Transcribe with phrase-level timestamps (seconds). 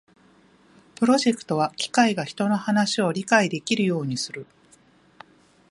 [0.95, 4.47] プロジェクトは機械が人の話を理解できるようにする